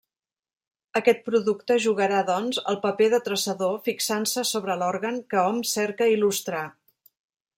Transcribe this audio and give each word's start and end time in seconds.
Aquest 0.99 1.19
producte 1.27 1.75
jugarà, 1.83 2.21
doncs, 2.29 2.61
el 2.71 2.79
paper 2.87 3.09
de 3.13 3.19
traçador 3.27 3.77
fixant-se 3.89 4.47
sobre 4.55 4.79
l'òrgan 4.83 5.23
que 5.35 5.43
hom 5.51 5.63
cerca 5.75 6.11
il·lustrar. 6.17 6.67